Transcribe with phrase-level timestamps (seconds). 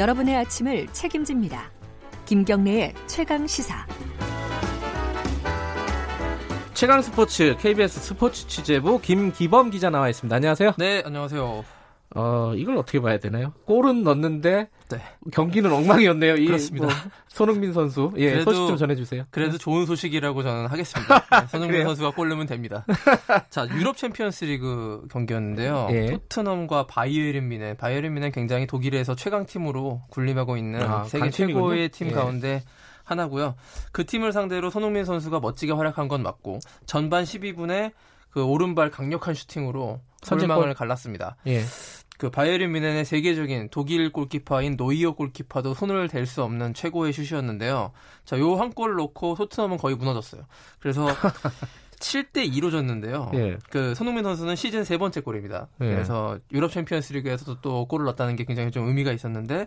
[0.00, 1.70] 여러분의 아침을 책임집니다.
[2.24, 3.86] 김경래의 최강 시사.
[6.72, 10.34] 최강 스포츠 KBS 스포츠 취재부 김기범 기자 나와 있습니다.
[10.34, 10.72] 안녕하세요.
[10.78, 11.79] 네, 안녕하세요.
[12.16, 13.52] 어, 이걸 어떻게 봐야 되나요?
[13.66, 14.98] 골은 넣는데 네.
[15.32, 16.36] 경기는 엉망이었네요.
[16.36, 16.86] 이 그렇습니다.
[16.86, 16.94] 뭐
[17.28, 18.12] 손흥민 선수.
[18.16, 19.24] 예, 그래도- 소식 좀 전해 주세요.
[19.30, 21.20] 그래도 좋은 소식이라고 저는 하겠습니다.
[21.30, 21.84] 네, 손흥민?
[21.84, 22.84] 선수가 골 넣으면 됩니다.
[23.50, 25.88] 자, 유럽 챔피언스 리그 경기였는데요.
[25.92, 26.06] 예.
[26.10, 27.76] 토트넘과 바이에른 뮌헨.
[27.76, 31.30] 바이에른 뮌헨 굉장히 독일에서 최강 팀으로 군림하고 있는 아, 세계.
[31.30, 32.12] 최고의 팀 예.
[32.12, 32.64] 가운데
[33.04, 33.54] 하나고요.
[33.92, 37.92] 그 팀을 상대로 손흥민 선수가 멋지게 활약한 건 맞고 전반 12분에
[38.30, 40.48] 그 오른발 강력한 슈팅으로 선제골?
[40.54, 41.36] 골망을 갈랐습니다.
[41.48, 41.62] 예.
[42.20, 47.92] 그 바이에른 뮌헨의 세계적인 독일 골키퍼인 노이어 골키퍼도 손을 댈 수 없는 최고의 슛이었는데요.
[48.26, 50.42] 자, 요 한 골을 넣고 토트넘은 거의 무너졌어요.
[50.80, 51.06] 그래서
[51.98, 53.30] 7대 2로 졌는데요.
[53.34, 53.56] 예.
[53.70, 55.68] 그 손흥민 선수는 시즌 세 번째 골입니다.
[55.80, 55.86] 예.
[55.86, 59.66] 그래서 유럽 챔피언스 리그에서도 또 골을 넣었다는 게 굉장히 좀 의미가 있었는데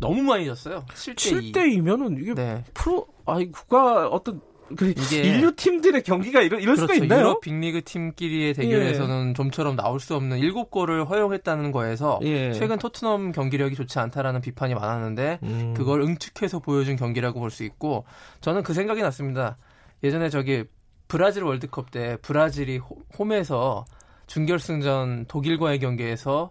[0.00, 0.86] 너무 많이 졌어요.
[0.88, 1.52] 7대 2.
[1.52, 2.64] 7대 2면은 이게 네.
[2.72, 4.40] 프로 아이 국가 어떤
[4.76, 7.04] 그 이게- 인류 팀들의 경기가 이럴, 이럴 수가 그렇죠.
[7.04, 7.20] 있나요?
[7.20, 12.52] 유럽 빅리그 팀끼리의 대결에서는 좀처럼 나올 수 없는 7골을 허용했다는 거에서 예.
[12.52, 15.74] 최근 토트넘 경기력이 좋지 않다라는 비판이 많았는데 음.
[15.76, 18.04] 그걸 응축해서 보여준 경기라고 볼 수 있고
[18.40, 19.58] 저는 그 생각이 났습니다.
[20.02, 20.64] 예전에 저기
[21.08, 23.84] 브라질 월드컵 때 브라질이 호- 홈에서
[24.26, 26.50] 준결승전 독일과의 경기에서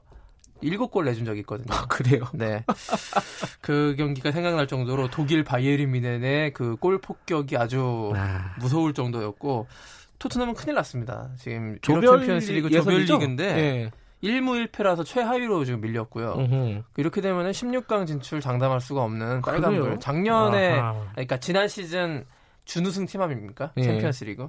[0.64, 1.68] 7골 내준 적이 있거든요.
[1.76, 2.24] 아, 그래요.
[2.34, 2.64] 네.
[3.62, 8.56] 그 경기가 생각날 정도로 독일 바이에른 미넨의 그 골 폭격이 아주 아.
[8.60, 9.68] 무서울 정도였고
[10.20, 11.30] 토트넘은 큰일 났습니다.
[11.38, 13.06] 지금 조별 챔피언스리그 예선이죠?
[13.06, 13.92] 조별 리그인데 예.
[14.28, 16.34] 1무 1패라서 최하위로 지금 밀렸고요.
[16.38, 16.84] 음흠.
[16.98, 20.00] 이렇게 되면 16강 진출 장담할 수가 없는 빨간불.
[20.00, 21.08] 작년에 아하.
[21.12, 22.26] 그러니까 지난 시즌
[22.66, 23.72] 준우승 팀 아닙니까?
[23.78, 23.84] 예.
[23.84, 24.48] 챔피언스리그.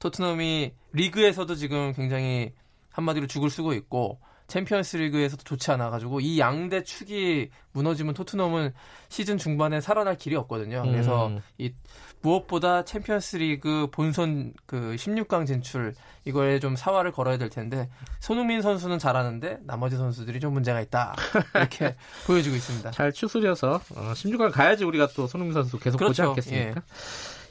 [0.00, 2.52] 토트넘이 리그에서도 지금 굉장히
[2.90, 4.18] 한마디로 죽을 쓰고 있고
[4.52, 8.74] 챔피언스 리그에서도 좋지 않아 가지고 이 양대 축이 무너지면 토트넘은
[9.08, 10.82] 시즌 중반에 살아날 길이 없거든요.
[10.82, 11.40] 그래서 음.
[11.56, 11.72] 이
[12.20, 15.94] 무엇보다 챔피언스 리그 본선 그 16강 진출
[16.26, 17.88] 이거에 좀 사활을 걸어야 될 텐데
[18.20, 21.14] 손흥민 선수는 잘하는데 나머지 선수들이 좀 문제가 있다
[21.56, 21.96] 이렇게
[22.26, 22.90] 보여지고 있습니다.
[22.90, 26.28] 잘 추스려서 어, 16강 가야지 우리가 또 손흥민 선수 계속 보지 그렇죠.
[26.28, 26.82] 않겠습니까?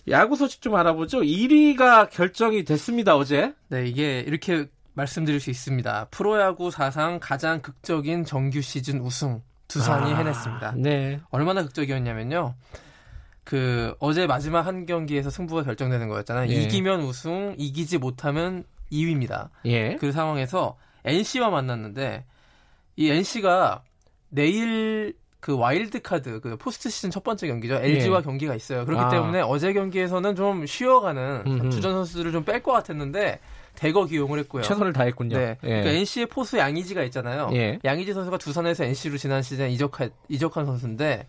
[0.09, 1.21] 야구 소식 좀 알아보죠.
[1.21, 3.55] 1위가 결정이 됐습니다 어제.
[3.69, 6.07] 네, 이게 이렇게 말씀드릴 수 있습니다.
[6.11, 10.73] 프로야구 사상 가장 극적인 정규 시즌 우승 두산이 아, 해냈습니다.
[10.77, 11.19] 네.
[11.29, 12.55] 얼마나 극적이었냐면요.
[13.43, 16.49] 그 어제 마지막 한 경기에서 승부가 결정되는 거였잖아요.
[16.51, 16.55] 예.
[16.55, 19.49] 이기면 우승, 이기지 못하면 2위입니다.
[19.65, 19.95] 예.
[19.95, 22.25] 그 상황에서 NC와 만났는데
[22.97, 23.83] 이 NC가
[24.29, 27.75] 내일 그 와일드 카드 그 포스트 시즌 첫 번째 경기죠.
[27.75, 28.85] LG와 경기가 있어요.
[28.85, 29.09] 그렇기 아.
[29.09, 31.69] 때문에 어제 경기에서는 좀 쉬어가는 음흠.
[31.71, 33.39] 주전 선수들을 좀 뺄 것 같았는데
[33.81, 34.61] 대거 기용을 했고요.
[34.61, 35.35] 최선을 다했군요.
[35.35, 35.57] 네.
[35.63, 35.67] 예.
[35.67, 37.49] 그러니까 NC의 포수 양의지가 있잖아요.
[37.53, 37.79] 예.
[37.83, 41.25] 양의지 선수가 두산에서 NC로 지난 시즌 이적한 이적한 선수인데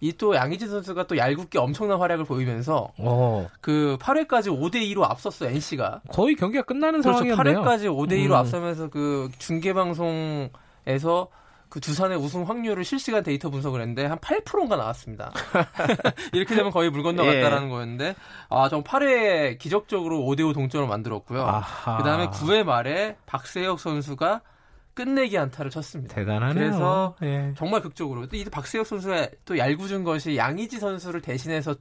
[0.00, 5.50] 이 또 양의지 선수가 또 얄궂게 엄청난 활약을 보이면서 어, 그 8회까지 5대 2로 앞섰어
[5.50, 6.02] NC가.
[6.10, 7.24] 거의 경기가 끝나는 그렇죠.
[7.24, 7.62] 상황이었네요.
[7.62, 8.32] 8회까지 5대 2로 음.
[8.34, 11.28] 앞서면서 그 중계 방송에서
[11.68, 15.32] 그 두산의 우승 확률을 실시간 데이터 분석을 했는데 한 8%인가 나왔습니다.
[16.32, 17.70] 이렇게 되면 거의 물 건너갔다라는 예.
[17.70, 18.14] 거였는데
[18.48, 21.42] 아, 좀 8회에 기적적으로 5대 5 동점을 만들었고요.
[21.42, 21.98] 아하.
[21.98, 24.40] 그다음에 9회 말에 박세혁 선수가
[24.94, 26.14] 끝내기 안타를 쳤습니다.
[26.14, 26.54] 대단하네요.
[26.54, 27.52] 그래서 예.
[27.58, 31.74] 정말 극적으로 또 이 박세혁 선수가 또 얄궂은 것이 양의지 선수를 대신해서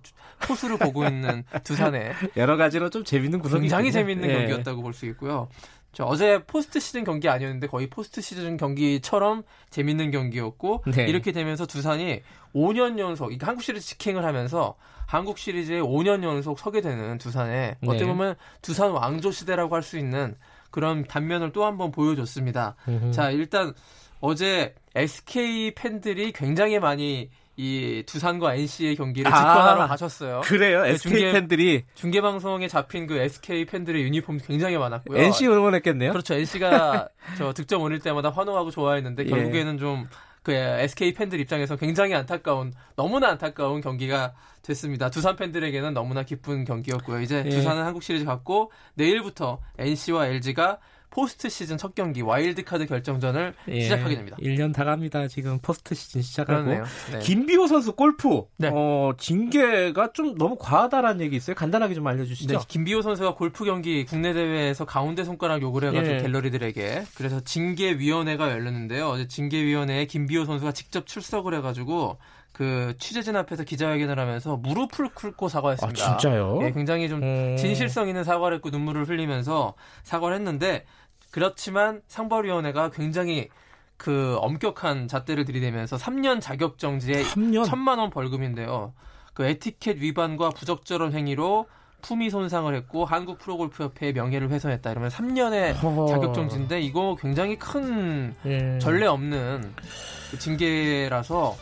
[0.46, 4.02] 포수를 보고 있는 두산에 여러 가지로 좀 재밌는 구석이 굉장히 있군요.
[4.02, 4.34] 재밌는 예.
[4.34, 5.48] 경기였다고 볼 수 있고요.
[5.96, 11.06] 저 어제 포스트 시즌 경기 아니었는데 거의 포스트 시즌 경기처럼 재밌는 경기였고 네.
[11.08, 12.22] 이렇게 되면서 두산이
[12.54, 14.76] 5년 연속 이게 한국 시리즈 직행을 하면서
[15.08, 17.90] 한국 시리즈에 5년 연속 서게 되는 두산에 네.
[17.90, 20.36] 어떻게 보면 두산 왕조 시대라고 할 수 있는
[20.70, 22.76] 그런 단면을 또 한번 보여줬습니다.
[22.90, 23.12] 음흠.
[23.12, 23.74] 자 일단
[24.20, 29.38] 어제 SK 팬들이 굉장히 많이 이 두산과 NC의 경기를 아.
[29.38, 30.42] 직관하러 가셨어요.
[30.44, 30.86] 그래요.
[30.86, 35.18] SK 중계- 팬들이 중계 방송에 잡힌 그 SK 팬들의 유니폼 굉장히 많았고요.
[35.18, 36.12] NC 응원했겠네요.
[36.12, 36.34] 그렇죠.
[36.34, 37.08] NC가
[37.38, 39.30] 저 득점 올릴 때마다 환호하고 좋아했는데 예.
[39.30, 45.10] 결국에는 좀그 SK 팬들 입장에서 굉장히 안타까운 너무나 안타까운 경기가 됐습니다.
[45.10, 47.22] 두산 팬들에게는 너무나 기쁜 경기였고요.
[47.22, 47.50] 이제 예.
[47.50, 50.80] 두산은 한국 시리즈 갔고 내일부터 NC와 LG가
[51.16, 53.80] 포스트 시즌 첫 경기 와일드카드 결정전을 예.
[53.80, 54.36] 시작하게 됩니다.
[54.42, 55.30] 1년 다 갑니다.
[55.30, 56.70] 지금 포스트 시즌 시작하고.
[56.70, 56.84] 네.
[57.24, 58.70] 김비오 선수 골프 네.
[58.74, 61.56] 어, 징계가 좀 너무 과하다라는 얘기 있어요.
[61.56, 62.58] 간단하게 좀 알려주시죠.
[62.58, 66.20] 네, 김비오 선수가 골프 경기 국내 대회에서 가운데 손가락 욕을 해가지고 예.
[66.20, 69.08] 갤러리들에게 그래서 징계위원회가 열렸는데요.
[69.08, 72.18] 어제 징계위원회에 김비오 선수가 직접 출석을 해가지고
[72.56, 76.18] 그 취재진 앞에서 기자회견을 하면서 무릎을 꿇고 아 사과했습니다.
[76.18, 76.60] 진짜요?
[76.64, 77.58] 예, 굉장히 좀 음.
[77.58, 79.74] 진실성 있는 사과를 했고 눈물을 흘리면서
[80.04, 80.86] 사과를 했는데
[81.36, 83.50] 그렇지만 상벌위원회가 굉장히
[83.98, 87.66] 그 엄격한 잣대를 들이대면서 3년 자격 정지에 3년.
[87.66, 88.94] 천만 원 벌금인데요.
[89.34, 91.66] 그 에티켓 위반과 부적절한 행위로
[92.02, 96.08] 품위 손상을 했고 한국 프로골프협회의 명예를 훼손했다 이러면 3년의 허허.
[96.08, 98.80] 자격 정지인데 이거 굉장히 큰 예.
[98.80, 99.74] 전례 없는
[100.32, 101.58] 그 징계라서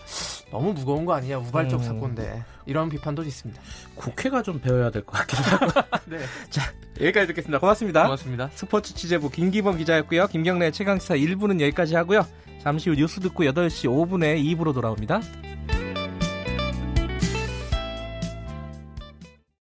[0.53, 1.83] 너무 무거운 거 아니냐 우발적 음.
[1.83, 3.59] 사건인데 이런 비판도 있습니다.
[3.95, 5.81] 국회가 좀 배워야 될 것 같기도 하고.
[6.05, 6.19] 네,
[7.01, 7.57] 여기까지 듣겠습니다.
[7.59, 8.03] 고맙습니다.
[8.03, 8.49] 고맙습니다.
[8.53, 10.27] 스포츠 취재부 김기범 기자였고요.
[10.27, 12.27] 김경래 최강시사 1부는 여기까지 하고요.
[12.61, 15.21] 잠시 후 뉴스 듣고 8시 5분에 2부로 돌아옵니다.